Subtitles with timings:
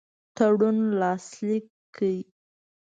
[0.35, 1.65] تړون لاسلیک
[1.95, 2.15] کړ.